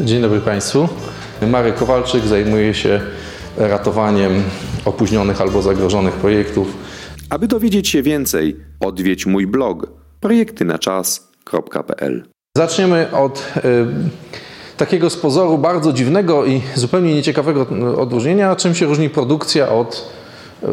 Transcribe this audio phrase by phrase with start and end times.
[0.00, 0.88] Dzień dobry Państwu.
[1.42, 3.00] Marek Kowalczyk zajmuje się
[3.56, 4.42] ratowaniem
[4.84, 6.76] opóźnionych albo zagrożonych projektów.
[7.30, 9.86] Aby dowiedzieć się więcej, odwiedź mój blog
[10.20, 12.24] projektynaczas.pl.
[12.56, 13.60] Zaczniemy od y,
[14.76, 17.66] takiego z pozoru bardzo dziwnego i zupełnie nieciekawego
[17.98, 20.10] odróżnienia, czym się różni produkcja od
[20.62, 20.66] y,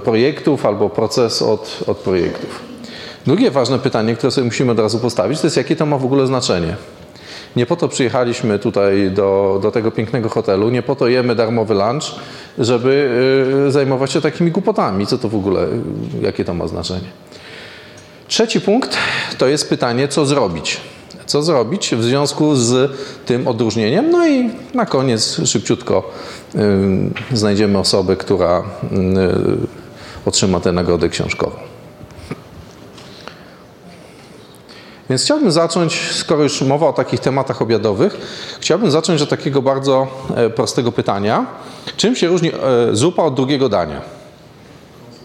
[0.00, 2.60] projektów albo proces od, od projektów.
[3.26, 6.04] Drugie ważne pytanie, które sobie musimy od razu postawić, to jest jakie to ma w
[6.04, 6.76] ogóle znaczenie.
[7.56, 11.74] Nie po to przyjechaliśmy tutaj do, do tego pięknego hotelu, nie po to jemy darmowy
[11.74, 12.14] lunch,
[12.58, 13.10] żeby
[13.68, 15.06] y, zajmować się takimi głupotami.
[15.06, 15.66] Co to w ogóle,
[16.22, 17.08] jakie to ma znaczenie?
[18.28, 18.96] Trzeci punkt
[19.38, 20.80] to jest pytanie, co zrobić.
[21.26, 22.92] Co zrobić w związku z
[23.26, 24.10] tym odróżnieniem?
[24.10, 26.10] No i na koniec szybciutko
[26.54, 26.58] y,
[27.32, 31.65] znajdziemy osobę, która y, otrzyma tę nagrodę książkową.
[35.10, 38.16] Więc chciałbym zacząć, skoro już mowa o takich tematach obiadowych,
[38.60, 40.06] chciałbym zacząć od takiego bardzo
[40.36, 41.46] e, prostego pytania.
[41.96, 42.52] Czym się różni e,
[42.92, 44.00] zupa od drugiego dania?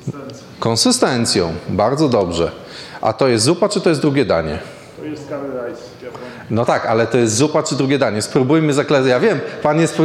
[0.05, 0.47] Konsystencją.
[0.59, 1.53] Konsystencją.
[1.69, 2.51] Bardzo dobrze.
[3.01, 4.59] A to jest zupa, czy to jest drugie danie?
[4.99, 5.91] To jest curry rice.
[6.49, 8.21] No tak, ale to jest zupa czy drugie danie?
[8.21, 9.09] Spróbujmy zakładać.
[9.09, 9.97] Ja wiem, pan jest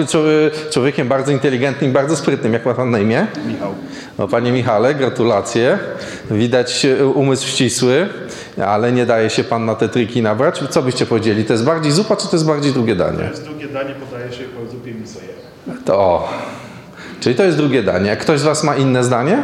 [0.71, 2.53] człowiekiem bardzo inteligentnym, bardzo sprytnym.
[2.53, 3.27] Jak ma pan na imię?
[3.47, 3.75] Michał.
[4.19, 5.79] No, panie Michale, gratulacje.
[6.31, 8.09] Widać umysł ścisły,
[8.65, 10.62] ale nie daje się pan na te triki nabrać.
[10.71, 11.45] Co byście powiedzieli?
[11.45, 13.19] To jest bardziej zupa, czy to jest bardziej drugie danie?
[13.19, 15.29] To jest drugie danie, podaje się po zupie misoje.
[15.85, 16.29] To.
[17.21, 18.17] Czyli to jest drugie danie.
[18.17, 19.43] Ktoś z was ma inne zdanie?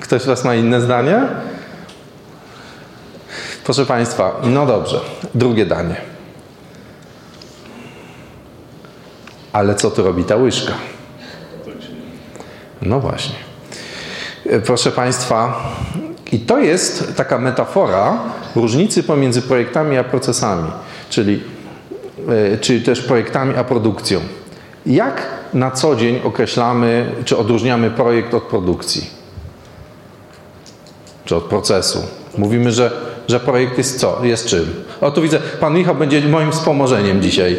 [0.00, 1.22] Ktoś z was ma inne zdanie?
[3.64, 5.00] Proszę Państwa, no dobrze,
[5.34, 5.96] drugie danie.
[9.52, 10.72] Ale co tu robi ta łyżka?
[12.82, 13.34] No właśnie.
[14.64, 15.62] Proszę Państwa,
[16.32, 18.18] i to jest taka metafora
[18.56, 20.70] różnicy pomiędzy projektami a procesami,
[21.10, 21.42] czyli,
[22.52, 24.20] e, czyli też projektami a produkcją.
[24.86, 29.10] Jak na co dzień określamy czy odróżniamy projekt od produkcji?
[31.24, 32.02] Czy od procesu?
[32.38, 34.20] Mówimy, że że projekt jest co?
[34.22, 34.84] Jest czym?
[35.00, 37.56] O tu widzę, pan Michał będzie moim wspomożeniem dzisiaj.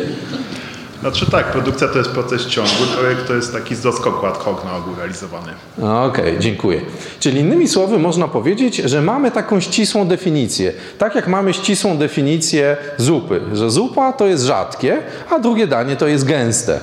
[1.01, 4.63] Znaczy tak, produkcja to jest proces ciągły, projekt to jest taki z doskoku ad hoc
[4.65, 5.51] na ogół realizowany.
[5.77, 6.81] Okej, okay, dziękuję.
[7.19, 10.73] Czyli innymi słowy można powiedzieć, że mamy taką ścisłą definicję.
[10.97, 14.97] Tak jak mamy ścisłą definicję zupy, że zupa to jest rzadkie,
[15.29, 16.79] a drugie danie to jest gęste.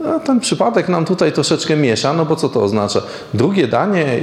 [0.00, 3.02] No, ten przypadek nam tutaj troszeczkę miesza, no bo co to oznacza?
[3.34, 4.18] Drugie danie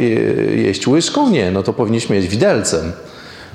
[0.55, 1.29] jeść łyżką?
[1.29, 2.91] Nie, no to powinniśmy jeść widelcem.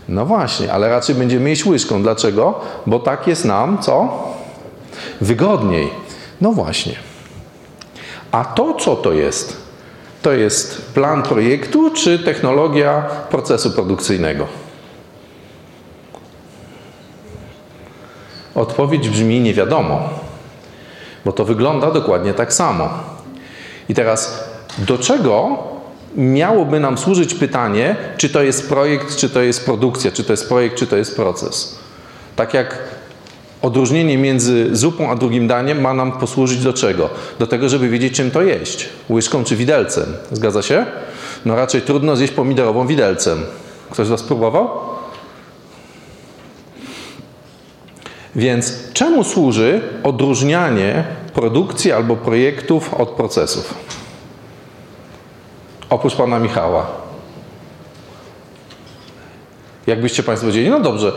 [0.08, 2.02] No właśnie, ale raczej będziemy jeść łyżką.
[2.02, 2.60] Dlaczego?
[2.86, 4.30] Bo tak jest nam, co?
[5.20, 5.90] Wygodniej.
[6.40, 6.94] No właśnie.
[8.32, 9.56] A to, co to jest?
[10.22, 14.46] To jest plan projektu czy technologia procesu produkcyjnego?
[18.54, 20.08] Odpowiedź brzmi nie wiadomo,
[21.24, 22.88] bo to wygląda dokładnie tak samo.
[23.88, 24.44] I teraz,
[24.78, 25.58] do czego
[26.16, 30.48] miałoby nam służyć pytanie, czy to jest projekt, czy to jest produkcja, czy to jest
[30.48, 31.78] projekt, czy to jest proces.
[32.36, 32.78] Tak jak
[33.62, 37.10] odróżnienie między zupą a drugim daniem ma nam posłużyć do czego?
[37.38, 38.88] Do tego, żeby wiedzieć, czym to jeść.
[39.10, 40.06] Łyżką czy widelcem.
[40.32, 40.87] Zgadza się?
[41.44, 43.38] No raczej trudno zjeść pomidorową widelcem.
[43.91, 44.69] Ktoś z Was próbował?
[48.37, 51.04] Więc czemu służy odróżnianie
[51.34, 53.75] produkcji albo projektów od procesów?
[55.91, 56.87] oprócz pana Michała.
[59.86, 61.12] Jakbyście Państwo powiedzieli, no dobrze,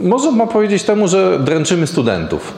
[0.00, 2.54] można powiedzieć temu, że dręczymy studentów.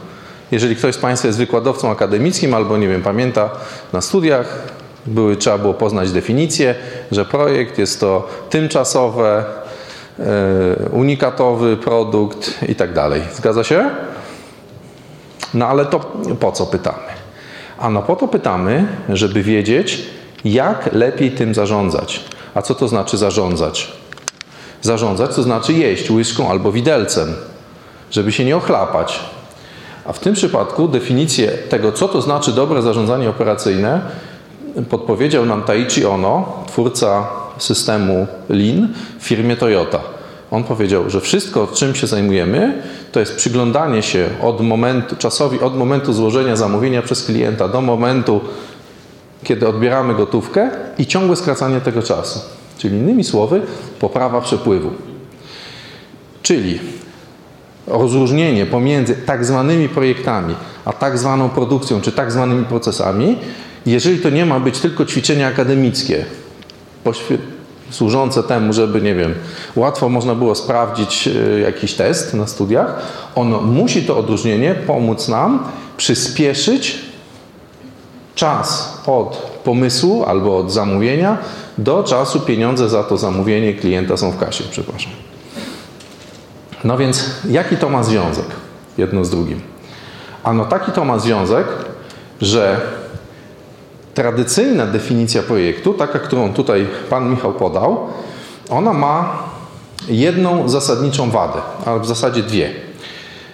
[0.51, 3.51] Jeżeli ktoś z Państwa jest wykładowcą akademickim albo, nie wiem, pamięta
[3.93, 4.63] na studiach,
[5.07, 6.75] były, trzeba było poznać definicję,
[7.13, 9.45] że projekt jest to tymczasowe,
[10.19, 10.25] e,
[10.93, 13.23] unikatowy produkt i tak dalej.
[13.35, 13.91] Zgadza się?
[15.55, 16.01] No ale to
[16.41, 17.11] po co pytamy?
[17.79, 20.03] Ano po to pytamy, żeby wiedzieć,
[20.45, 22.25] jak lepiej tym zarządzać?
[22.55, 24.00] A co to znaczy zarządzać?
[24.83, 27.35] Zarządzać to znaczy jeść łyżką albo widelcem,
[28.11, 29.21] żeby się nie ochlapać.
[30.05, 34.01] A w tym przypadku definicję tego, co to znaczy dobre zarządzanie operacyjne,
[34.91, 37.27] podpowiedział nam Taichi Ono, twórca
[37.59, 38.89] systemu Lean
[39.19, 40.01] w firmie Toyota.
[40.51, 45.77] On powiedział, że wszystko, czym się zajmujemy, to jest przyglądanie się od momentu, czasowi od
[45.77, 48.41] momentu złożenia zamówienia przez klienta do momentu
[49.43, 52.41] kiedy odbieramy gotówkę i ciągłe skracanie tego czasu.
[52.81, 53.63] Czyli innymi słowy,
[53.99, 54.91] poprawa przepływu.
[56.43, 56.79] Czyli
[57.87, 60.55] rozróżnienie pomiędzy tak zwanymi projektami,
[60.85, 63.37] a tak zwaną produkcją, czy tak zwanymi procesami,
[63.87, 66.25] jeżeli to nie ma być tylko ćwiczenie akademickie,
[67.91, 69.35] służące temu, żeby, nie wiem,
[69.77, 73.03] łatwo można było sprawdzić e, jakiś test na studiach,
[73.35, 75.65] ono musi to odróżnienie pomóc nam
[75.97, 76.99] przyspieszyć
[78.35, 81.39] czas od pomysłu albo od zamówienia
[81.79, 85.13] do czasu pieniądze za to zamówienie klienta są w kasie, przepraszam.
[86.85, 88.47] No więc jaki to ma związek
[88.99, 89.61] jedno z drugim?
[90.45, 91.67] Ano taki to ma związek,
[92.41, 92.81] że
[94.15, 98.07] tradycyjna definicja projektu, taka, którą tutaj pan Michał podał,
[98.71, 99.43] ona ma
[100.09, 102.71] jedną zasadniczą wadę, ale w zasadzie dwie.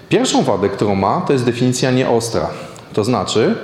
[0.08, 2.49] Pierwszą wadę, którą ma, to jest definicja nieostra.
[2.93, 3.55] To znaczy,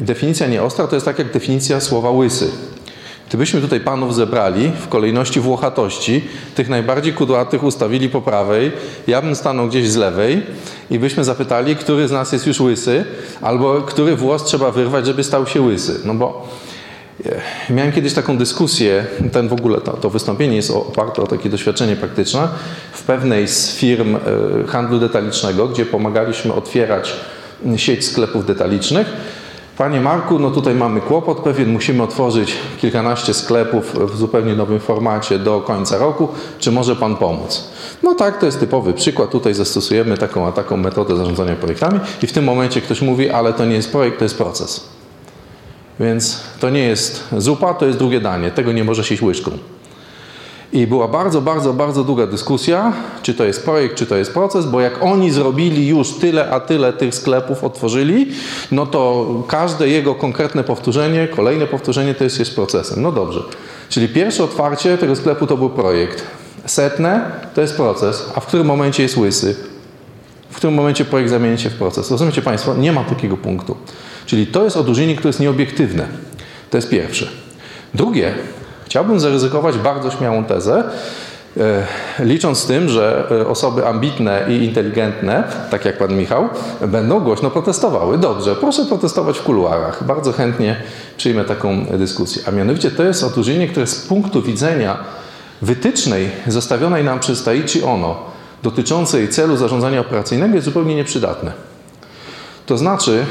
[0.00, 2.50] definicja nieostra to jest tak jak definicja słowa łysy.
[3.28, 8.72] Gdybyśmy tutaj panów zebrali w kolejności włochatości, tych najbardziej kudłatych ustawili po prawej,
[9.06, 10.42] ja bym stanął gdzieś z lewej
[10.90, 13.04] i byśmy zapytali, który z nas jest już łysy,
[13.40, 16.00] albo który włos trzeba wyrwać, żeby stał się łysy.
[16.04, 16.48] No bo
[17.26, 21.48] e, miałem kiedyś taką dyskusję, ten w ogóle to, to wystąpienie jest oparte o takie
[21.48, 22.48] doświadczenie praktyczne
[22.92, 24.20] w pewnej z firm e,
[24.66, 27.14] handlu detalicznego, gdzie pomagaliśmy otwierać
[27.76, 29.06] sieć sklepów detalicznych
[29.78, 35.38] Panie Marku, no tutaj mamy kłopot pewien, musimy otworzyć kilkanaście sklepów w zupełnie nowym formacie
[35.38, 36.28] do końca roku.
[36.58, 37.64] Czy może Pan pomóc?
[38.02, 39.30] No tak, to jest typowy przykład.
[39.30, 43.52] Tutaj zastosujemy taką a taką metodę zarządzania projektami i w tym momencie ktoś mówi, ale
[43.52, 44.88] to nie jest projekt, to jest proces.
[46.00, 48.50] Więc to nie jest zupa, to jest drugie danie.
[48.50, 49.50] Tego nie może się łyżką.
[50.74, 52.92] I była bardzo, bardzo, bardzo długa dyskusja,
[53.22, 56.60] czy to jest projekt, czy to jest proces, bo jak oni zrobili już tyle, a
[56.60, 58.26] tyle tych sklepów otworzyli,
[58.72, 63.02] no to każde jego konkretne powtórzenie, kolejne powtórzenie to jest, jest procesem.
[63.02, 63.42] No dobrze.
[63.88, 66.24] Czyli pierwsze otwarcie tego sklepu to był projekt.
[66.66, 69.56] Setne to jest proces, a w którym momencie jest łysy?
[70.50, 72.10] W którym momencie projekt zamieni się w proces?
[72.10, 72.74] Rozumiecie Państwo?
[72.74, 73.76] Nie ma takiego punktu.
[74.26, 76.06] Czyli to jest odróżnienie, które jest nieobiektywne.
[76.70, 77.28] To jest pierwsze.
[77.94, 78.34] Drugie,
[78.86, 80.84] Chciałbym zaryzykować bardzo śmiałą tezę,
[81.56, 81.86] e,
[82.24, 86.48] licząc z tym, że e, osoby ambitne i inteligentne, tak jak pan Michał,
[86.86, 88.18] będą głośno protestowały.
[88.18, 90.04] Dobrze, proszę protestować w kuluarach.
[90.04, 90.76] Bardzo chętnie
[91.16, 92.42] przyjmę taką dyskusję.
[92.46, 94.96] A mianowicie to jest otóżnienie, które z punktu widzenia
[95.62, 98.16] wytycznej zostawionej nam przez Taichi Ono
[98.62, 101.52] dotyczącej celu zarządzania operacyjnego jest zupełnie nieprzydatne.
[102.66, 103.26] To znaczy,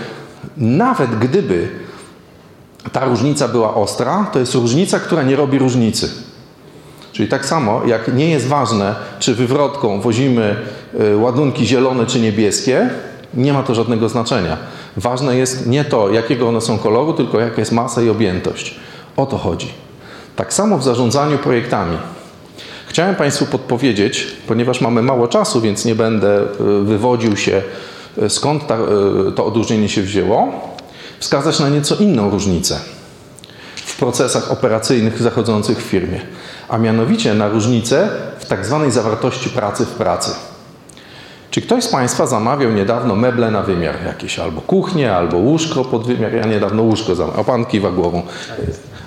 [0.58, 1.70] nawet gdyby
[2.92, 6.10] ta różnica była ostra, to jest różnica, która nie robi różnicy.
[7.12, 10.56] Czyli tak samo, jak nie jest ważne, czy wywrotką wozimy
[11.00, 12.90] y, ładunki zielone czy niebieskie,
[13.34, 14.58] nie ma to żadnego znaczenia.
[14.98, 18.76] Ważne jest nie to, jakiego one są koloru, tylko jaka jest masa i objętość.
[19.18, 19.68] O to chodzi.
[20.36, 21.98] Tak samo w zarządzaniu projektami.
[22.88, 27.62] Chciałem Państwu podpowiedzieć, ponieważ mamy mało czasu, więc nie będę y, wywodził się,
[28.24, 28.78] y, skąd ta,
[29.36, 30.73] to odróżnienie się wzięło,
[31.24, 32.80] wskazać na nieco inną różnicę
[33.76, 36.22] w procesach operacyjnych zachodzących w firmie,
[36.70, 38.10] a mianowicie na różnicę
[38.40, 40.32] w tak zwanej zawartości pracy w pracy.
[41.52, 46.08] Czy ktoś z Państwa zamawiał niedawno meble na wymiar jakieś, albo kuchnię, albo łóżko pod
[46.08, 46.34] wymiar?
[46.34, 47.42] Ja niedawno łóżko zamawiałem.
[47.42, 48.22] A Pan kiwa głową.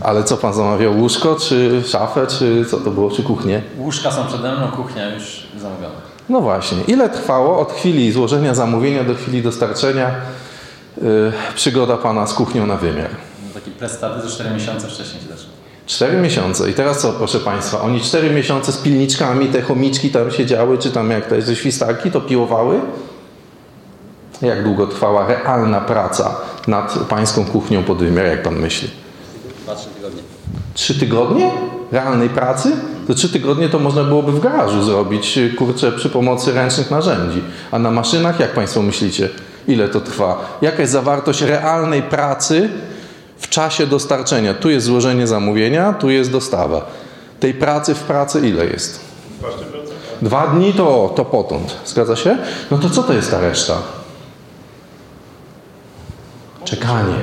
[0.00, 0.98] Ale co Pan zamawiał?
[0.98, 3.62] Łóżko, czy szafę, czy co to było, czy kuchnię?
[3.78, 5.94] Łóżka są przede mną, kuchnia już zamówiona.
[6.28, 6.78] No właśnie.
[6.88, 10.10] Ile trwało od chwili złożenia zamówienia do chwili dostarczenia
[11.54, 13.10] przygoda Pana z kuchnią na wymiar.
[13.44, 15.52] No, taki prestaty to 4 miesiące wcześniej się zaczyna.
[15.86, 16.70] 4 miesiące.
[16.70, 17.80] I teraz co, proszę Państwa?
[17.80, 21.56] Oni 4 miesiące z pilniczkami, te chomiczki tam siedziały, czy tam jak to jest, ze
[21.56, 22.80] świstaki, to piłowały?
[24.42, 28.90] Jak długo trwała realna praca nad Pańską kuchnią pod wymiar, jak Pan myśli?
[29.66, 30.22] 2-3 tygodnie.
[30.74, 31.50] 3 tygodnie?
[31.92, 32.72] Realnej pracy?
[33.06, 37.42] To 3 tygodnie to można byłoby w garażu zrobić, kurczę, przy pomocy ręcznych narzędzi.
[37.70, 39.28] A na maszynach, jak Państwo myślicie?
[39.68, 40.58] Ile to trwa?
[40.62, 42.68] Jaka jest zawartość realnej pracy
[43.38, 44.54] w czasie dostarczenia?
[44.54, 46.86] Tu jest złożenie zamówienia, tu jest dostawa.
[47.40, 49.00] Tej pracy w pracy ile jest?
[50.22, 51.76] Dwa dni to, to potąd.
[51.86, 52.38] Zgadza się?
[52.70, 53.74] No to co to jest ta reszta?
[56.64, 57.16] Czekanie.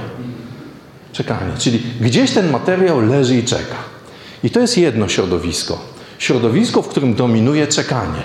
[1.12, 1.51] Czekanie.
[1.57, 3.75] Czyli gdzieś ten materiał leży i czeka.
[4.43, 5.79] I to jest jedno środowisko.
[6.17, 8.23] Środowisko, w którym dominuje czekanie.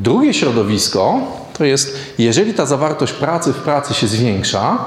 [0.00, 1.20] Drugie środowisko
[1.58, 4.78] to jest, jeżeli ta zawartość pracy w pracy się zwiększa,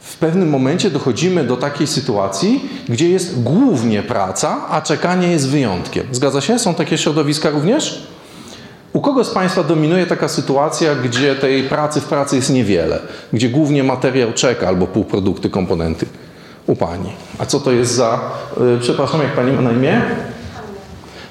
[0.00, 6.06] w pewnym momencie dochodzimy do takiej sytuacji, gdzie jest głównie praca, a czekanie jest wyjątkiem.
[6.12, 6.58] Zgadza się?
[6.58, 8.06] Są takie środowiska również?
[8.92, 12.98] U kogo z Państwa dominuje taka sytuacja, gdzie tej pracy w pracy jest niewiele,
[13.32, 16.06] gdzie głównie materiał czeka albo półprodukty, komponenty?
[16.66, 17.12] U Pani.
[17.38, 18.20] A co to jest za,
[18.60, 20.02] yy, przepraszam, jak Pani ma na imię?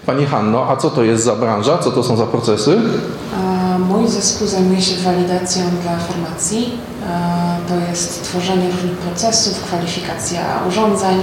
[0.05, 1.77] Pani Hanno, a co to jest za branża?
[1.77, 2.81] Co to są za procesy?
[3.87, 6.71] Mój zespół zajmuje się walidacją dla formacji.
[7.67, 11.21] To jest tworzenie różnych procesów, kwalifikacja urządzeń,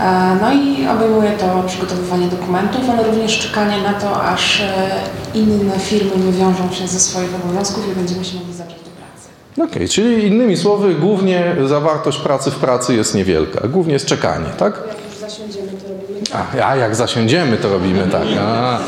[0.00, 4.90] E, No i obejmuje to przygotowywanie dokumentów, ale również czekanie na to, aż e,
[5.34, 9.70] inne firmy wywiążą się ze swoich obowiązków i będziemy się mogli zabrać do pracy.
[9.72, 13.68] Okej, czyli innymi słowy, głównie zawartość pracy w pracy jest niewielka.
[13.68, 14.82] Głównie jest czekanie, tak?
[14.88, 15.85] Jak już zasiądziemy, to
[16.32, 18.26] A, a jak zasiądziemy, to robimy tak.
[18.40, 18.78] A,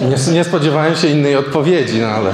[0.00, 2.32] nie, nie spodziewałem się innej odpowiedzi, no ale.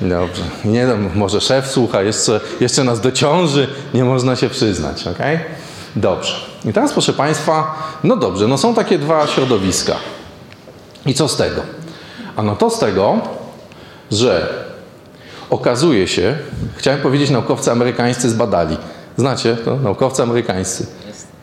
[0.00, 0.42] Dobrze.
[0.64, 5.18] Nie no, może szef słucha, jeszcze, jeszcze nas dociąży, nie można się przyznać, ok?
[5.96, 6.34] Dobrze.
[6.64, 9.96] I teraz, proszę Państwa, no dobrze, no są takie dwa środowiska.
[11.06, 11.62] I co z tego?
[12.36, 13.20] Ano to z tego,
[14.12, 14.48] że
[15.50, 16.34] okazuje się,
[16.76, 18.76] chciałem powiedzieć, naukowcy amerykańscy zbadali.
[19.16, 19.76] Znacie to?
[19.76, 20.86] Naukowcy amerykańscy.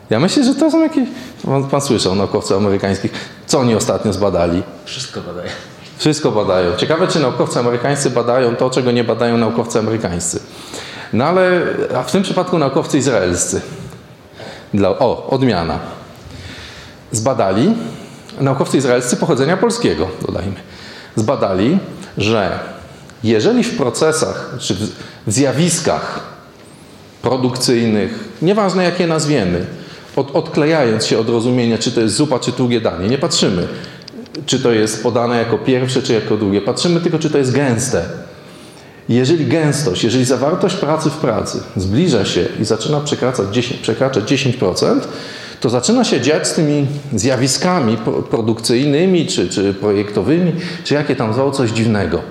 [0.10, 1.10] Ja myślę, że to są jakieś.
[1.46, 3.12] Pan, pan słyszał naukowców amerykańskich.
[3.48, 4.64] Co oni ostatnio zbadali?
[4.86, 5.50] Wszystko badaje.
[5.98, 6.76] Wszystko badają.
[6.78, 10.40] Ciekawe, czy naukowcy amerykańscy badają to, czego nie badają naukowcy amerykańscy.
[11.14, 11.62] No ale,
[11.98, 13.62] a w tym przypadku naukowcy izraelscy.
[14.74, 15.80] Dla, o, odmiana.
[17.12, 17.74] Zbadali,
[18.40, 20.56] naukowcy izraelscy pochodzenia polskiego, dodajmy,
[21.16, 21.80] zbadali,
[22.18, 22.60] że
[23.24, 24.90] jeżeli w procesach, czy w,
[25.28, 26.20] zjawiskach
[27.22, 29.66] produkcyjnych, nieważne jak je nazwiemy,
[30.16, 33.68] od, odklejając się od rozumienia, czy to jest zupa, czy drugie danie, nie patrzymy,
[34.46, 38.06] czy to jest podane jako pierwsze, czy jako drugie, patrzymy tylko, czy to jest gęste.
[39.10, 45.00] Jeżeli gęstość, jeżeli zawartość pracy w pracy zbliża się i zaczyna przekraczać 10%, przekraczać 10%
[45.60, 50.54] to zaczyna się dziać z tymi zjawiskami pro- produkcyjnymi, czy, czy projektowymi,
[50.84, 52.22] czy jakie tam zwał, coś dziwnego.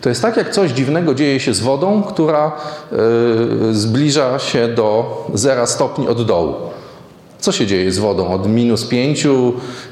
[0.00, 2.52] To jest tak, jak coś dziwnego dzieje się z wodą, która
[3.70, 6.54] y, zbliża się do 0 stopni od dołu.
[7.42, 9.26] Co się dzieje z wodą od minus 5,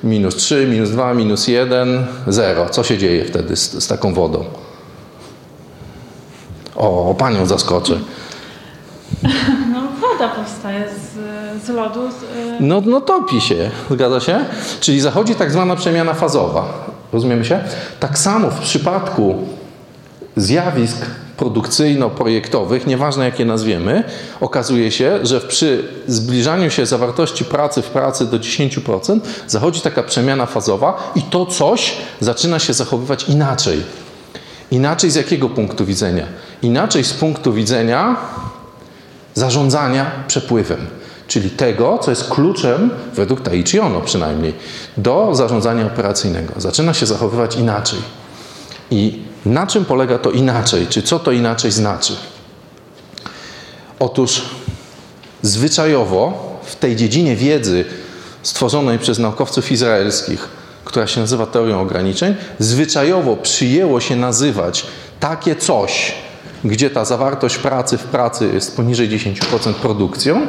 [0.04, 2.69] minus 3, minus 2, minus 1, 0?
[2.69, 4.45] Co się dzieje wtedy z, z taką wodą?
[6.76, 7.99] O, panią zaskoczę.
[9.73, 12.00] No woda powstaje z, z lodu.
[12.11, 12.26] Z, y,
[12.61, 14.45] No, no topi się, zgadza się?
[14.80, 16.90] Czyli zachodzi tak zwana przemiana fazowa.
[17.12, 17.61] Rozumiemy się?
[18.00, 19.35] Tak samo w przypadku
[20.37, 21.07] zjawisk
[21.40, 24.04] produkcyjno-projektowych, nieważne jakie nazwiemy,
[24.40, 30.47] okazuje się, że przy zbliżaniu się zawartości pracy w pracy do 10% zachodzi taka przemiana
[30.47, 33.82] fazowa i to coś zaczyna się zachowywać inaczej.
[34.70, 36.26] Inaczej z jakiego punktu widzenia?
[36.62, 38.16] Inaczej z punktu widzenia
[39.35, 40.87] zarządzania przepływem,
[41.28, 44.54] czyli tego, co jest kluczem, według Taichi Ono przynajmniej,
[44.97, 46.52] do zarządzania operacyjnego.
[46.56, 47.99] Zaczyna się zachowywać inaczej.
[48.90, 50.87] I na czym polega to inaczej?
[50.87, 52.16] Czy co to inaczej znaczy?
[53.99, 54.42] Otóż
[55.42, 57.85] zwyczajowo w tej dziedzinie wiedzy
[58.42, 60.49] stworzonej przez naukowców izraelskich,
[60.85, 64.87] która się nazywa teorią ograniczeń, zwyczajowo przyjęło się nazywać
[65.20, 66.14] takie coś,
[66.64, 70.47] gdzie ta zawartość pracy w pracy jest poniżej 10% produkcją,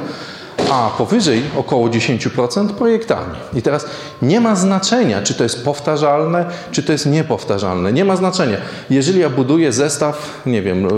[0.72, 3.36] a powyżej około 10% projektami.
[3.54, 3.86] I teraz
[4.22, 7.94] nie ma znaczenia, czy to jest powtarzalne, czy to jest niepowtarzalne.
[7.94, 8.58] Nie ma znaczenia.
[8.90, 10.90] Jeżeli ja buduję zestaw, nie wiem, y,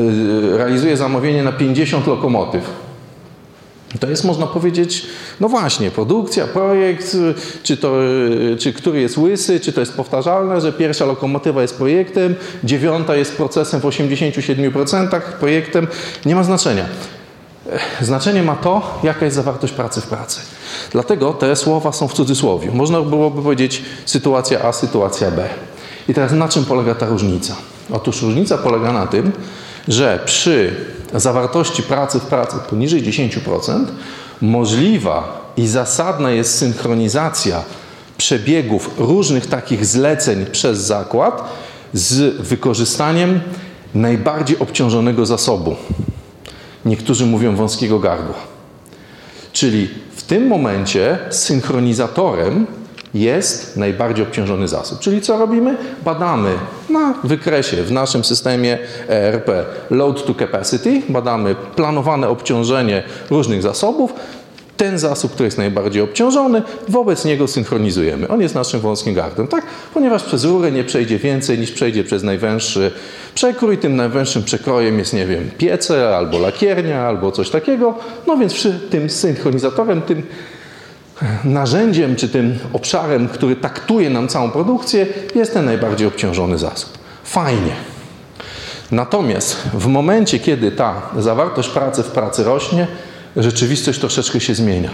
[0.00, 2.64] y, realizuję zamówienie na 50 lokomotyw,
[4.00, 5.06] to jest, można powiedzieć,
[5.40, 7.16] no właśnie, produkcja, projekt,
[7.62, 11.76] czy, to, y, czy który jest łysy, czy to jest powtarzalne, że pierwsza lokomotywa jest
[11.76, 12.34] projektem,
[12.64, 15.86] dziewiąta jest procesem w 87% projektem,
[16.26, 16.84] nie ma znaczenia.
[18.00, 20.40] Znaczenie ma to, jaka jest zawartość pracy w pracy.
[20.90, 22.70] Dlatego te słowa są w cudzysłowie.
[22.70, 25.48] Można byłoby powiedzieć sytuacja A, sytuacja B.
[26.08, 27.56] I teraz na czym polega ta różnica?
[27.92, 29.32] Otóż różnica polega na tym,
[29.88, 30.74] że przy
[31.14, 33.84] zawartości pracy w pracy poniżej 10%
[34.40, 37.62] możliwa i zasadna jest synchronizacja
[38.18, 41.44] przebiegów różnych takich zleceń przez zakład
[41.92, 43.40] z wykorzystaniem
[43.94, 45.76] najbardziej obciążonego zasobu.
[46.86, 48.34] Niektórzy mówią wąskiego gardła.
[49.52, 52.66] Czyli w tym momencie synchronizatorem
[53.14, 54.98] jest najbardziej obciążony zasób.
[54.98, 55.76] Czyli co robimy?
[56.04, 56.50] Badamy
[56.90, 58.78] na wykresie w naszym systemie
[59.08, 59.50] ERP
[59.90, 64.12] load to capacity, badamy planowane obciążenie różnych zasobów.
[64.76, 68.28] Ten zasób, który jest najbardziej obciążony, wobec niego synchronizujemy.
[68.28, 69.66] On jest naszym wąskim gardłem, tak?
[69.94, 72.90] Ponieważ przez rurę nie przejdzie więcej niż przejdzie przez najwęższy
[73.34, 73.78] przekrój.
[73.78, 77.94] Tym najwęższym przekrojem jest, nie wiem, piece albo lakiernia albo coś takiego.
[78.26, 80.22] No więc przy tym synchronizatorem, tym
[81.44, 86.98] narzędziem czy tym obszarem, który taktuje nam całą produkcję, jest ten najbardziej obciążony zasób.
[87.24, 87.72] Fajnie.
[88.90, 92.86] Natomiast w momencie, kiedy ta zawartość pracy w pracy rośnie,
[93.36, 94.90] rzeczywistość troszeczkę się zmienia.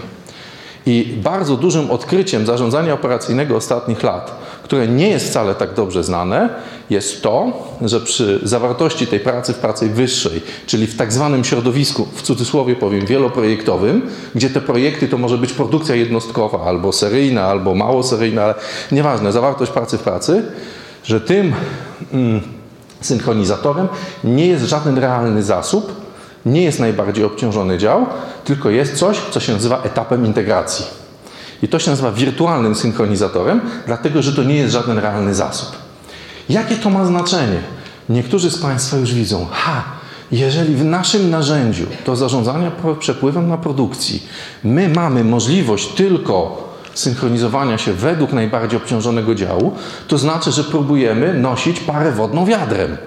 [0.85, 6.49] I bardzo dużym odkryciem zarządzania operacyjnego ostatnich lat, które nie jest wcale tak dobrze znane,
[6.89, 12.07] jest to, że przy zawartości tej pracy w pracy wyższej, czyli w tak zwanym środowisku,
[12.15, 17.75] w cudzysłowie powiem, wieloprojektowym, gdzie te projekty to może być produkcja jednostkowa, albo seryjna, albo
[17.75, 18.55] mało seryjna, ale
[18.91, 20.43] nieważne, zawartość pracy w pracy,
[21.03, 21.53] że tym
[22.13, 22.41] mm,
[23.01, 23.87] synchronizatorem
[24.23, 26.02] nie jest żaden realny zasób,
[26.45, 28.05] nie jest najbardziej obciążony dział,
[28.43, 30.85] tylko jest coś, co się nazywa etapem integracji.
[31.63, 35.69] I to się nazywa wirtualnym synchronizatorem, dlatego że to nie jest żaden realny zasób.
[36.49, 37.59] Jakie to ma znaczenie?
[38.09, 39.83] Niektórzy z Państwa już widzą, ha,
[40.31, 44.27] jeżeli w naszym narzędziu do zarządzania przepływem na produkcji
[44.63, 49.75] my mamy możliwość tylko synchronizowania się według najbardziej obciążonego działu,
[50.07, 52.97] to znaczy, że próbujemy nosić parę wodną wiadrem.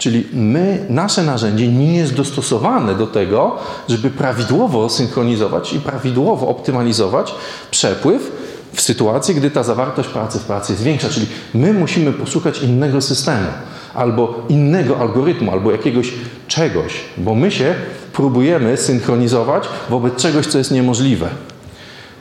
[0.00, 3.56] Czyli my, nasze narzędzie nie jest dostosowane do tego,
[3.88, 7.34] żeby prawidłowo synchronizować i prawidłowo optymalizować
[7.70, 8.32] przepływ
[8.72, 11.08] w sytuacji, gdy ta zawartość pracy w pracy jest większa.
[11.08, 13.46] Czyli my musimy poszukać innego systemu,
[13.94, 16.12] albo innego algorytmu, albo jakiegoś
[16.48, 17.74] czegoś, bo my się
[18.12, 21.28] próbujemy synchronizować wobec czegoś, co jest niemożliwe.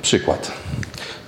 [0.01, 0.51] Przykład.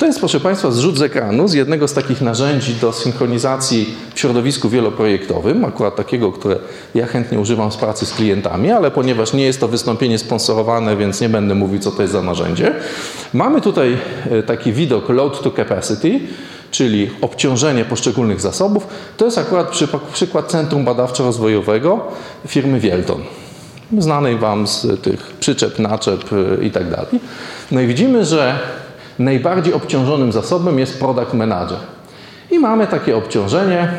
[0.01, 4.20] To jest, proszę Państwa, zrzut z ekranu z jednego z takich narzędzi do synchronizacji w
[4.20, 6.55] środowisku wieloprojektowym, akurat takiego, które
[6.96, 11.22] ja chętnie używam w pracy z klientami, ale ponieważ nie jest to wystąpienie sponsorowane, więc
[11.22, 12.74] nie będę mówił, co to jest za narzędzie.
[13.34, 13.98] Mamy tutaj
[14.31, 16.20] e, taki widok load to capacity,
[16.72, 18.88] czyli obciążenie poszczególnych zasobów.
[19.17, 19.72] To jest akurat
[20.13, 22.00] przykład Centrum Badawczo-Rozwojowego
[22.48, 23.22] firmy Wielton
[23.98, 27.20] znanej Wam z tych przyczep, naczep e, i tak dalej.
[27.72, 28.60] No i widzimy, że
[29.24, 31.78] najbardziej obciążonym zasobem jest product manager.
[32.51, 33.92] I mamy takie obciążenie.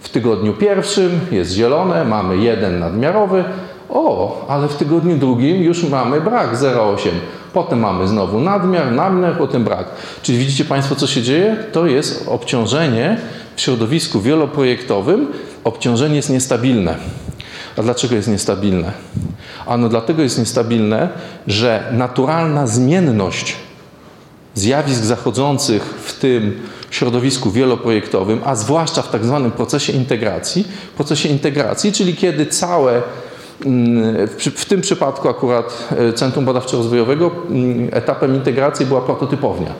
[0.00, 3.44] W tygodniu pierwszym jest zielone, mamy jeden nadmiarowy.
[3.88, 7.08] O, ale w tygodniu drugim już mamy brak 0,8.
[7.52, 9.86] Potem mamy znowu nadmiar, nadmiar, potem brak.
[10.22, 11.56] Czyli widzicie Państwo, co się dzieje?
[11.72, 13.18] To jest obciążenie
[13.56, 15.28] w środowisku wieloprojektowym.
[15.64, 16.96] Obciążenie jest niestabilne.
[17.78, 18.92] A dlaczego jest niestabilne?
[19.66, 21.08] Ano dlatego jest niestabilne,
[21.46, 23.56] że naturalna zmienność
[24.54, 31.92] zjawisk zachodzących w tym środowisku wieloprojektowym, a zwłaszcza w tak zwanym procesie integracji, procesie integracji,
[31.92, 33.02] czyli kiedy całe
[33.66, 39.70] mm, w tym przypadku akurat e, Centrum Badawczo-Rozwojowego mm, etapem integracji była prototypownia.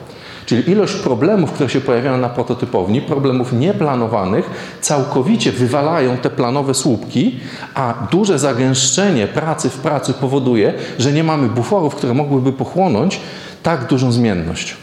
[0.45, 4.49] Czyli ilość problemów, które się pojawiają na prototypowni, problemów nieplanowanych,
[4.81, 7.39] całkowicie wywalają te planowe słupki,
[7.73, 13.19] a duże zagęszczenie pracy w pracy powoduje, że nie mamy buforów, które mogłyby pochłonąć
[13.65, 14.77] tak dużą zmienność.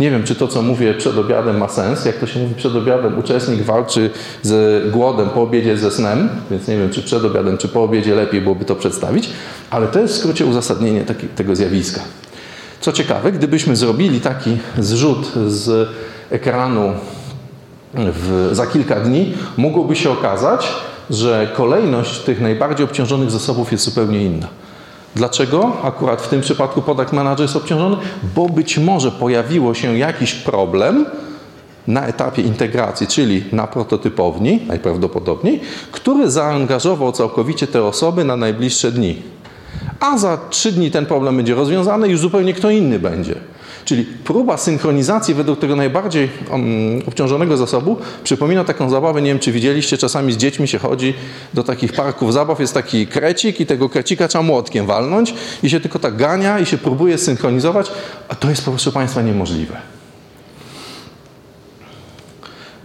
[0.00, 2.04] Nie wiem, czy to, co mówię przed obiadem ma sens.
[2.04, 4.10] Jak to się mówi przed obiadem, uczestnik walczy
[4.42, 8.14] z głodem po obiedzie ze snem, więc nie wiem, czy przed obiadem, czy po obiedzie
[8.14, 9.30] lepiej byłoby to przedstawić,
[9.70, 12.00] ale to jest w skrócie uzasadnienie taki, tego zjawiska.
[12.80, 15.88] Co ciekawe, gdybyśmy zrobili taki zrzut z
[16.30, 16.92] ekranu
[17.94, 20.68] w, za kilka dni, mogłoby się okazać,
[21.10, 24.48] że kolejność tych najbardziej obciążonych zasobów jest zupełnie inna.
[25.16, 27.96] Dlaczego akurat w tym przypadku product manager jest obciążony?
[28.34, 31.06] Bo być może pojawiło się jakiś problem
[31.86, 35.60] na etapie integracji, czyli na prototypowni najprawdopodobniej,
[35.92, 39.22] który zaangażował całkowicie te osoby na najbliższe dni.
[40.00, 43.34] A za trzy dni ten problem będzie rozwiązany i już zupełnie kto inny będzie.
[43.84, 46.62] Czyli próba synchronizacji według tego najbardziej um,
[47.06, 51.14] obciążonego zasobu przypomina taką zabawę, nie wiem czy widzieliście, czasami z dziećmi się chodzi
[51.54, 55.80] do takich parków zabaw, jest taki krecik i tego krecika trzeba młotkiem walnąć i się
[55.80, 57.90] tylko tak gania i się próbuje synchronizować,
[58.28, 59.76] a to jest proszę Państwa niemożliwe.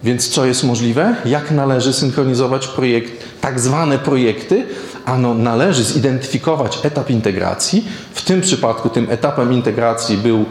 [0.03, 1.15] Więc co jest możliwe?
[1.25, 4.65] Jak należy synchronizować projekt, tak zwane projekty?
[5.05, 7.85] Ano należy zidentyfikować etap integracji.
[8.13, 10.45] W tym przypadku tym etapem integracji był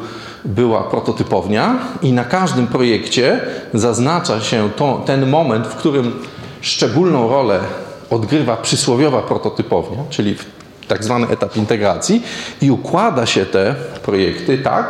[0.47, 3.41] była prototypownia i na każdym projekcie
[3.75, 6.13] zaznacza się to, ten moment, w którym
[6.61, 7.61] szczególną rolę
[8.11, 10.37] odgrywa przysłowiowa prototypownia, czyli
[10.89, 12.23] tak zwany etap integracji
[12.63, 14.89] i układa się te projekty tak,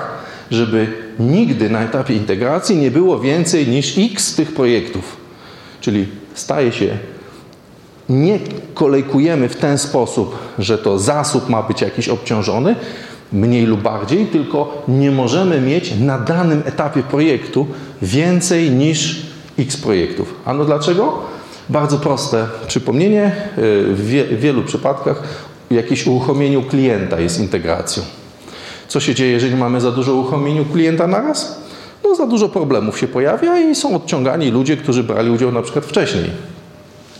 [0.50, 5.16] żeby nigdy na etapie integracji nie było więcej niż x tych projektów.
[5.80, 6.98] Czyli staje się
[8.08, 8.38] nie
[8.74, 12.76] kolejkujemy w ten sposób, że to zasób ma być jakiś obciążony,
[13.32, 17.66] mniej lub bardziej, tylko nie możemy mieć na danym etapie projektu
[18.02, 19.26] więcej niż
[19.58, 20.34] x projektów.
[20.44, 21.18] A no dlaczego?
[21.68, 23.32] Bardzo proste przypomnienie.
[23.56, 25.22] W wielu przypadkach
[25.70, 28.02] jakieś uruchomieniu klienta jest integracją.
[28.88, 31.60] Co się dzieje, jeżeli mamy za dużo uruchomieniu klienta naraz?
[32.04, 35.84] No za dużo problemów się pojawia i są odciągani ludzie, którzy brali udział na przykład
[35.84, 36.30] wcześniej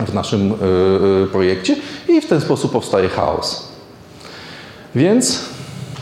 [0.07, 1.77] w naszym yy, projekcie
[2.09, 3.69] i w ten sposób powstaje chaos.
[4.95, 5.41] Więc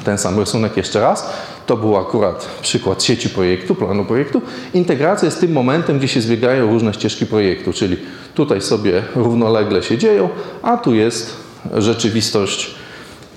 [0.04, 1.30] ten sam rysunek jeszcze raz.
[1.66, 4.42] to był akurat przykład sieci projektu, planu projektu.
[4.74, 7.96] Integracja jest tym momentem, gdzie się zbiegają różne ścieżki projektu, czyli
[8.34, 10.28] tutaj sobie równolegle się dzieją,
[10.62, 11.36] a tu jest
[11.74, 12.74] rzeczywistość,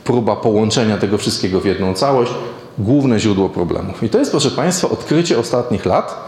[0.03, 2.31] próba połączenia tego wszystkiego w jedną całość,
[2.77, 4.03] główne źródło problemów.
[4.03, 6.27] I to jest, proszę Państwa, odkrycie ostatnich lat.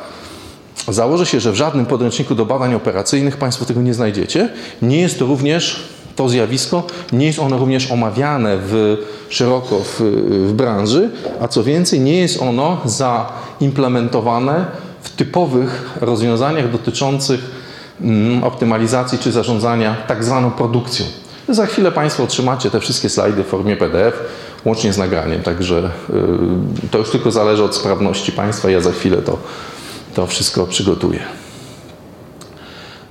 [0.88, 4.50] Założę się, że w żadnym podręczniku do badań operacyjnych Państwo tego nie znajdziecie.
[4.82, 8.98] Nie jest to również to zjawisko, nie jest ono również omawiane w,
[9.30, 10.02] szeroko w,
[10.48, 11.10] w branży,
[11.42, 14.66] a co więcej, nie jest ono zaimplementowane
[15.02, 17.40] w typowych rozwiązaniach dotyczących
[18.02, 21.06] mm, optymalizacji czy zarządzania tak zwaną produkcją.
[21.50, 24.14] Za chwilę Państwo otrzymacie te wszystkie slajdy w formie PDF,
[24.66, 25.92] łącznie z nagraniem, także
[26.86, 28.70] y, to już tylko zależy od sprawności Państwa.
[28.70, 29.38] Ja za chwilę to,
[30.14, 31.20] to wszystko przygotuję.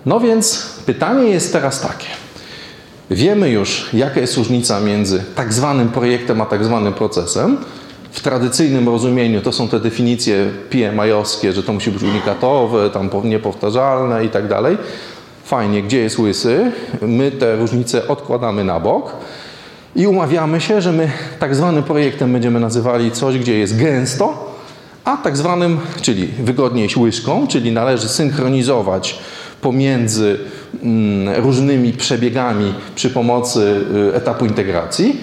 [0.06, 2.27] No więc pytanie jest teraz takie.
[3.10, 7.56] Wiemy już, jaka jest różnica między tak zwanym projektem a tak zwanym procesem.
[8.10, 14.24] W tradycyjnym rozumieniu to są te definicje PMI-owskie, że to musi być unikatowe, tam niepowtarzalne
[14.24, 14.78] i tak dalej.
[15.44, 16.72] Fajnie, gdzie jest łysy?
[17.02, 19.12] My te różnice odkładamy na bok
[19.96, 24.54] i umawiamy się, że my tak zwanym projektem będziemy nazywali coś, gdzie jest gęsto,
[25.04, 29.18] a tak zwanym, czyli wygodniej łyżką, czyli należy synchronizować
[29.60, 30.38] pomiędzy
[30.82, 35.20] mm, różnymi przebiegami przy pomocy y, etapu integracji,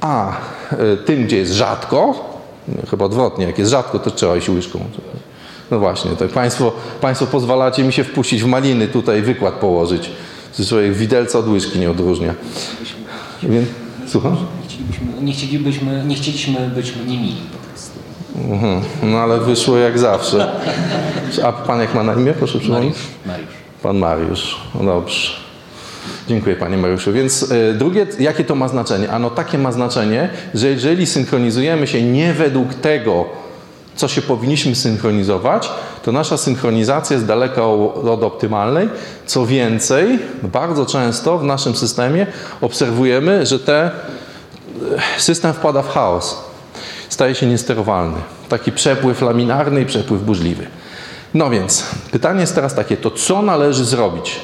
[0.00, 0.36] a
[0.72, 2.28] y, tym, gdzie jest rzadko,
[2.90, 4.80] chyba odwrotnie, jak jest rzadko, to trzeba iść łyżką.
[5.70, 10.10] No właśnie, tak Państwo, państwo pozwalacie mi się wpuścić w maliny, tutaj wykład położyć.
[10.68, 12.34] Człowiek widelca od łyżki nie odróżnia.
[13.42, 13.68] Więc,
[14.06, 14.36] słucham?
[15.20, 17.98] Nie chcielibyśmy, nie chcieliśmy być niemili po prostu.
[18.50, 18.80] Mhm.
[19.02, 20.52] No ale wyszło jak zawsze.
[21.44, 22.94] A pan jak ma na imię, proszę przypomnieć?
[23.26, 23.57] Mariusz.
[23.82, 24.56] Pan Mariusz.
[24.74, 25.32] No dobrze.
[26.28, 27.12] Dziękuję Panie Mariuszu.
[27.12, 29.10] Więc y, drugie, jakie to ma znaczenie?
[29.10, 33.24] Ano takie ma znaczenie, że jeżeli synchronizujemy się nie według tego,
[33.96, 35.70] co się powinniśmy synchronizować,
[36.02, 38.88] to nasza synchronizacja jest daleka od optymalnej.
[39.26, 42.26] Co więcej, bardzo często w naszym systemie
[42.60, 43.90] obserwujemy, że te,
[45.18, 46.38] system wpada w chaos.
[47.08, 48.16] Staje się niesterowalny.
[48.48, 50.66] Taki przepływ laminarny i przepływ burzliwy.
[51.34, 54.40] No więc, pytanie jest teraz takie, to co należy zrobić?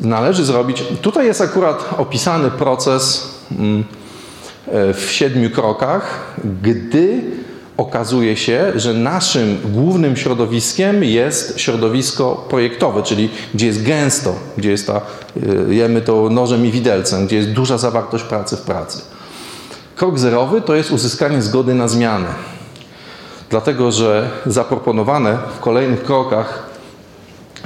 [0.00, 3.84] Należy zrobić, tutaj jest akurat opisany proces mm,
[4.94, 7.22] w siedmiu krokach, gdy
[7.76, 14.86] okazuje się, że naszym głównym środowiskiem jest środowisko projektowe, czyli gdzie jest gęsto, gdzie jest
[14.86, 15.00] ta,
[15.68, 19.00] jemy to nożem i widelcem, gdzie jest duża zawartość pracy w pracy.
[19.96, 22.28] Krok zerowy to jest uzyskanie zgody na zmianę.
[23.50, 26.70] Dlatego, że zaproponowane w kolejnych krokach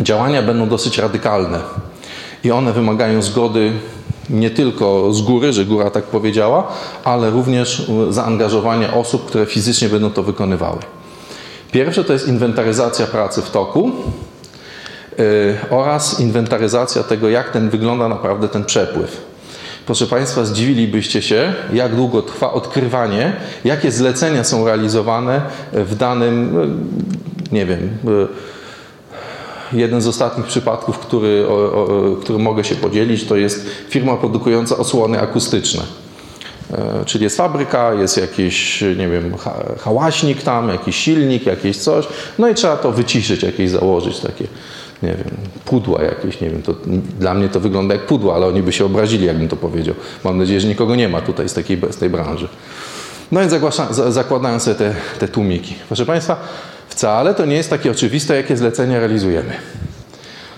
[0.00, 1.60] działania będą dosyć radykalne
[2.44, 3.72] i one wymagają zgody
[4.30, 6.72] nie tylko z góry, że góra tak powiedziała,
[7.04, 10.78] ale również zaangażowania osób, które fizycznie będą to wykonywały.
[11.72, 13.92] Pierwsze to jest inwentaryzacja pracy w toku
[15.18, 15.24] yy,
[15.70, 19.33] oraz inwentaryzacja tego, jak ten wygląda naprawdę ten przepływ.
[19.86, 23.32] Proszę Państwa, zdziwilibyście się, jak długo trwa odkrywanie,
[23.64, 25.42] jakie zlecenia są realizowane
[25.72, 26.56] w danym,
[27.52, 27.98] nie wiem,
[29.72, 34.76] jeden z ostatnich przypadków, który, o, o, który mogę się podzielić, to jest firma produkująca
[34.76, 35.82] osłony akustyczne.
[36.72, 39.34] E, czyli jest fabryka, jest jakiś, nie wiem,
[39.80, 42.06] hałaśnik tam, jakiś silnik, jakieś coś,
[42.38, 44.44] no i trzeba to wyciszyć, jakieś założyć takie,
[45.04, 45.30] nie wiem,
[45.64, 46.74] pudła jakieś, nie wiem, to
[47.18, 49.94] dla mnie to wygląda jak pudła, ale oni by się obrazili, jakbym to powiedział.
[50.24, 52.48] Mam nadzieję, że nikogo nie ma tutaj z, takiej, z tej branży.
[53.32, 53.52] No więc
[54.08, 55.74] zakładają sobie te, te tłumiki.
[55.88, 56.36] Proszę Państwa,
[56.94, 59.52] Wcale to nie jest takie oczywiste, jakie zlecenia realizujemy.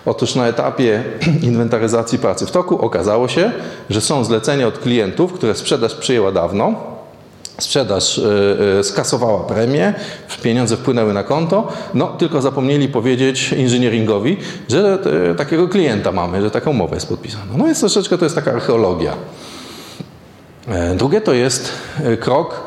[0.07, 1.03] Otóż na etapie
[1.43, 3.53] inwentaryzacji pracy w toku okazało się,
[3.91, 6.96] że są zlecenia od klientów, które sprzedaż przyjęła dawno,
[7.59, 8.21] sprzedaż
[8.77, 9.95] yy, skasowała premię,
[10.43, 14.37] pieniądze wpłynęły na konto, no tylko zapomnieli powiedzieć inżynieringowi,
[14.69, 17.45] że yy, takiego klienta mamy, że taką umowę jest podpisana.
[17.57, 19.13] No więc troszeczkę to jest taka archeologia.
[20.97, 21.73] Drugie to jest
[22.21, 22.61] krok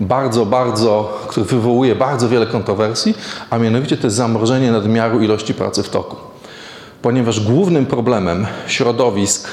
[0.00, 3.14] bardzo, bardzo, który wywołuje bardzo wiele kontrowersji,
[3.50, 6.16] a mianowicie to jest zamrożenie nadmiaru ilości pracy w toku.
[7.02, 9.48] Ponieważ głównym problemem środowisk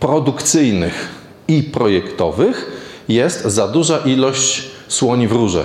[0.00, 1.08] produkcyjnych
[1.48, 2.81] i projektowych
[3.14, 5.64] jest za duża ilość słoni w rurze.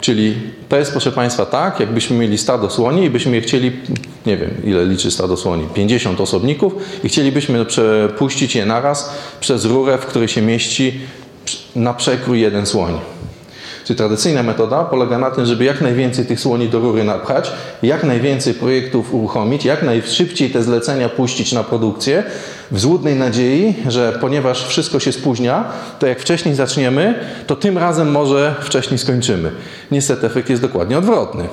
[0.00, 0.34] Czyli
[0.68, 3.72] to jest, proszę Państwa, tak, jakbyśmy mieli stado słoni i byśmy je chcieli,
[4.26, 9.98] nie wiem, ile liczy stado słoni, 50 osobników i chcielibyśmy przepuścić je naraz przez rurę,
[9.98, 11.00] w której się mieści
[11.76, 12.98] na przekrój jeden słoń.
[13.88, 18.04] Czyli tradycyjna metoda polega na tym, żeby jak najwięcej tych słoni do rury napchać, jak
[18.04, 22.22] najwięcej projektów uruchomić, jak najszybciej te zlecenia puścić na produkcję,
[22.70, 25.64] w złudnej nadziei, że ponieważ wszystko się spóźnia,
[25.98, 27.14] to jak wcześniej zaczniemy,
[27.46, 29.50] to tym razem może wcześniej skończymy.
[29.90, 31.44] Niestety efekt jest dokładnie odwrotny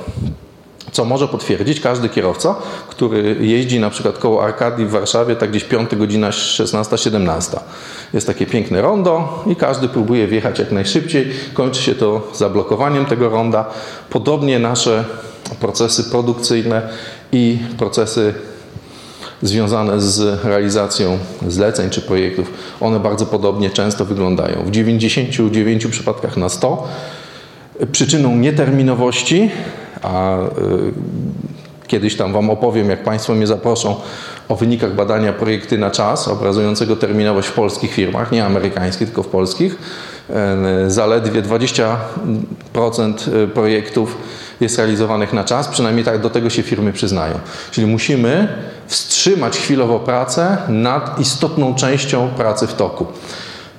[0.95, 2.55] co może potwierdzić każdy kierowca,
[2.89, 7.59] który jeździ na przykład koło Arkadii w Warszawie, tak gdzieś 5 godzina 16-17.
[8.13, 11.31] Jest takie piękne rondo i każdy próbuje wjechać jak najszybciej.
[11.53, 13.65] Kończy się to zablokowaniem tego ronda.
[14.09, 15.03] Podobnie nasze
[15.59, 16.89] procesy produkcyjne
[17.31, 18.33] i procesy
[19.41, 24.63] związane z realizacją zleceń czy projektów, one bardzo podobnie często wyglądają.
[24.65, 26.87] W 99 przypadkach na 100
[27.91, 29.51] przyczyną nieterminowości
[30.05, 30.47] a y,
[31.87, 33.95] kiedyś tam Wam opowiem, jak Państwo mnie zaproszą
[34.49, 39.27] o wynikach badania projekty na czas, obrazującego terminowość w polskich firmach, nie amerykańskich, tylko w
[39.27, 39.77] polskich.
[40.29, 44.17] E, zaledwie 20% y, projektów
[44.61, 47.39] jest realizowanych na czas, przynajmniej tak do tego się firmy przyznają.
[47.71, 48.47] Czyli musimy
[48.87, 53.05] wstrzymać chwilowo pracę nad istotną częścią pracy w toku.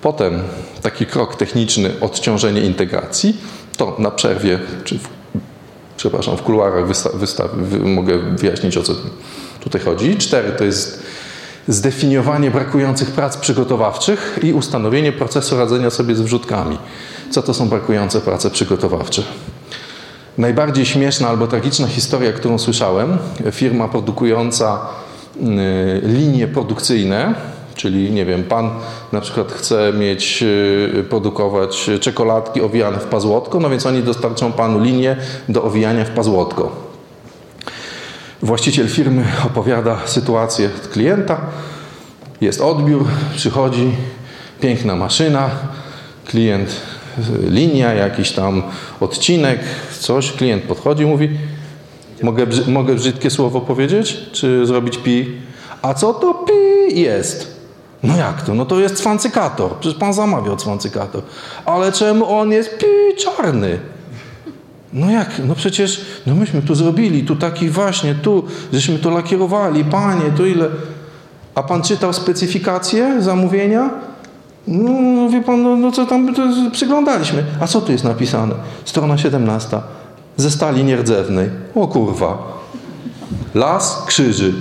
[0.02, 0.42] Potem
[0.82, 3.36] taki krok techniczny, odciążenie integracji,
[3.76, 5.15] to na przerwie czy w
[5.96, 6.84] przepraszam, w kuluarach
[7.84, 8.92] mogę wyjaśnić o co
[9.60, 10.16] tutaj chodzi.
[10.16, 11.02] Cztery to jest
[11.68, 16.78] zdefiniowanie brakujących prac przygotowawczych i ustanowienie procesu radzenia sobie z wrzutkami.
[17.30, 19.22] Co to są brakujące prace przygotowawcze?
[20.38, 23.18] Najbardziej śmieszna albo tragiczna historia, którą słyszałem,
[23.52, 24.78] firma produkująca
[25.36, 25.42] y,
[26.02, 27.34] linie produkcyjne,
[27.76, 28.70] Czyli nie wiem, pan
[29.12, 34.80] na przykład chce mieć, y, produkować czekoladki owijane w pazłotko, no więc oni dostarczą panu
[34.80, 35.16] linię
[35.48, 36.72] do owijania w pazłotko.
[38.42, 41.40] Właściciel firmy opowiada sytuację klienta.
[42.40, 43.04] Jest odbiór,
[43.36, 43.92] przychodzi,
[44.60, 45.50] piękna maszyna,
[46.26, 46.76] klient,
[47.18, 48.62] y, linia, jakiś tam
[49.00, 49.60] odcinek,
[50.00, 50.32] coś.
[50.32, 51.30] Klient podchodzi, mówi:
[52.22, 55.32] Mogę, mogę brzydkie słowo powiedzieć, czy zrobić pi?
[55.82, 57.55] A co to pi jest?
[58.02, 58.54] No jak to?
[58.54, 59.76] No to jest cwancykator.
[59.80, 61.22] Przecież pan zamawiał cwancykator.
[61.64, 62.86] Ale czemu on jest pi
[63.18, 63.78] czarny?
[64.92, 65.30] No jak?
[65.48, 70.46] No przecież, no myśmy tu zrobili, tu taki właśnie, tu, żeśmy to lakierowali, panie, to
[70.46, 70.68] ile...
[71.54, 73.90] A pan czytał specyfikację zamówienia?
[74.68, 76.34] No, wie pan, no, no co tam,
[76.72, 77.44] przyglądaliśmy.
[77.60, 78.54] A co tu jest napisane?
[78.84, 79.80] Strona 17.
[80.36, 81.50] Ze stali nierdzewnej.
[81.74, 82.38] O kurwa.
[83.54, 84.52] Las krzyży.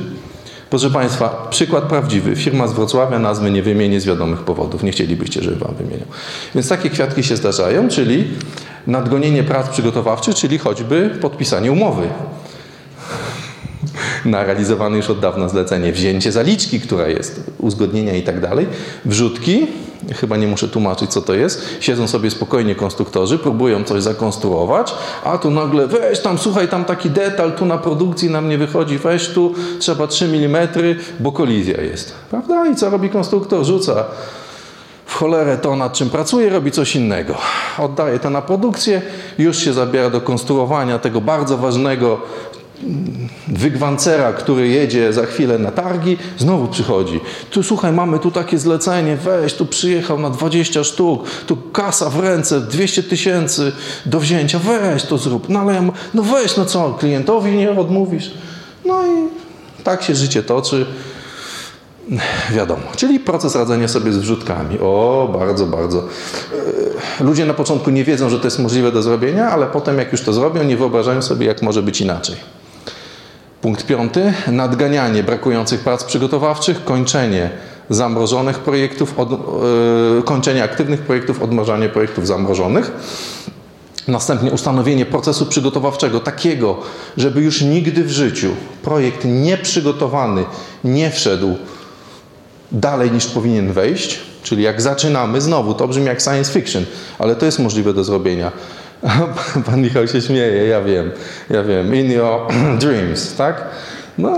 [0.76, 2.36] Proszę Państwa, przykład prawdziwy.
[2.36, 4.84] Firma z Wrocławia, nazwy nie wymienię z wiadomych powodów.
[4.84, 6.08] Nie chcielibyście, żeby Wam wymieniał.
[6.56, 8.28] Więc takie kwiatki się zdarzają, czyli
[8.88, 12.08] nadgonienie prac przygotowawczych, czyli choćby podpisanie umowy
[14.26, 18.68] na realizowane już od dawna zlecenie, wzięcie zaliczki, która jest, uzgodnienia i tak dalej,
[19.06, 19.68] wrzutki,
[20.14, 21.66] chyba nie muszę tłumaczyć, co to jest.
[21.80, 27.10] Siedzą sobie spokojnie konstruktorzy, próbują coś zakonstruować, a tu nagle weź tam, słuchaj, tam taki
[27.10, 30.68] detal, tu na produkcji nam nie wychodzi, weź tu, trzeba 3 mm,
[31.20, 32.14] bo kolizja jest.
[32.30, 32.68] Prawda?
[32.68, 33.66] I co robi konstruktor?
[33.66, 34.06] Rzuca
[35.06, 37.36] w cholerę to, nad czym pracuje, robi coś innego.
[37.78, 39.02] Oddaje to na produkcję,
[39.38, 42.22] już się zabiera do konstruowania tego bardzo ważnego
[43.48, 47.20] wygwancera, który jedzie za chwilę na targi, znowu przychodzi.
[47.52, 52.20] Tu słuchaj, mamy tu takie zlecenie, weź, tu przyjechał na 20 sztuk, tu kasa w
[52.20, 53.72] ręce, 200 tysięcy
[54.06, 55.50] do wzięcia, weź to zrób.
[55.50, 55.84] No ale ja,
[56.14, 58.32] no weź, no co, klientowi nie odmówisz.
[58.86, 59.30] No i
[59.84, 60.86] tak się życie toczy.
[62.52, 64.80] Wiadomo, czyli proces radzenia sobie z wrzutkami.
[64.80, 66.04] O, bardzo, bardzo.
[67.20, 70.12] E, ludzie na początku nie wiedzą, że to jest możliwe do zrobienia, ale potem jak
[70.12, 72.36] już to zrobią, nie wyobrażają sobie, jak może być inaczej.
[73.66, 74.34] Punkt piąty.
[74.48, 77.50] Nadganianie brakujących prac przygotowawczych, kończenie
[77.90, 82.92] zamrożonych projektów, od, yy, kończenie aktywnych projektów, odmrażanie projektów zamrożonych.
[84.08, 86.78] Następnie ustanowienie procesu przygotowawczego takiego,
[87.18, 88.50] żeby już nigdy w życiu
[88.84, 90.46] projekt nieprzygotowany
[90.84, 91.56] nie wszedł
[92.72, 94.20] dalej niż powinien wejść.
[94.44, 96.86] Czyli jak zaczynamy, znowu to brzmi jak science fiction,
[97.20, 98.52] ale to jest możliwe do zrobienia.
[99.66, 101.12] Pan Michał się śmieje, ja wiem,
[101.50, 101.96] ja wiem.
[101.96, 102.40] In your
[102.82, 103.64] dreams, tak?
[104.18, 104.38] No,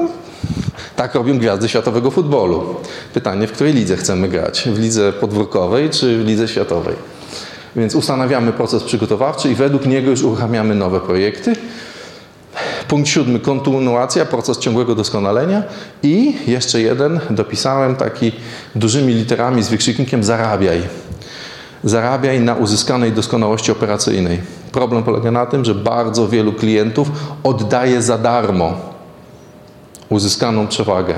[0.95, 2.75] tak robią gwiazdy światowego futbolu.
[3.13, 4.69] Pytanie, w której lidze chcemy grać?
[4.69, 6.95] W lidze podwórkowej czy w lidze światowej?
[7.75, 11.53] Więc ustanawiamy proces przygotowawczy i według niego już uruchamiamy nowe projekty.
[12.87, 15.63] Punkt siódmy, kontynuacja, proces ciągłego doskonalenia.
[16.03, 18.31] I jeszcze jeden, dopisałem taki
[18.75, 20.81] dużymi literami z wykrzyknikiem zarabiaj
[21.83, 24.41] zarabiaj na uzyskanej doskonałości operacyjnej.
[24.71, 27.11] Problem polega na tym, że bardzo wielu klientów
[27.43, 28.73] oddaje za darmo
[30.09, 31.15] uzyskaną przewagę.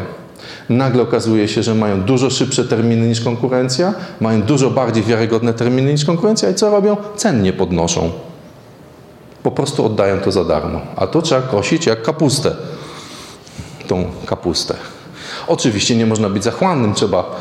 [0.70, 5.92] Nagle okazuje się, że mają dużo szybsze terminy niż konkurencja, mają dużo bardziej wiarygodne terminy
[5.92, 6.98] niż konkurencja i co robią?
[7.16, 8.12] Cen nie podnoszą.
[9.44, 10.82] po prostu oddają to za darmo.
[10.96, 12.56] A to trzeba kosić jak kapustę,
[13.88, 14.76] tą kapustę.
[15.48, 17.36] Oczywiście nie można być zachłannym, trzeba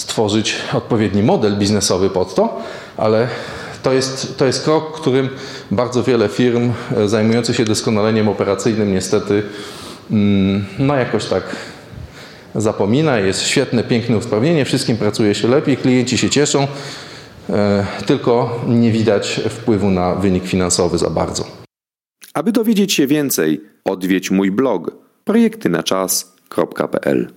[0.00, 2.62] stworzyć odpowiedni model biznesowy pod to,
[2.96, 3.28] ale
[3.82, 5.28] to jest, to jest krok, którym
[5.70, 9.42] bardzo wiele firm e, zajmujących się doskonaleniem operacyjnym niestety
[10.10, 11.42] mm, no jakoś tak
[12.54, 13.18] zapomina.
[13.18, 16.66] Jest świetne, piękne usprawnienie, wszystkim pracuje się lepiej, klienci się cieszą,
[17.50, 21.44] e, tylko nie widać wpływu na wynik finansowy za bardzo.
[22.34, 24.90] Aby dowiedzieć się więcej, odwiedź mój blog
[25.24, 27.32] projektynaczas.pl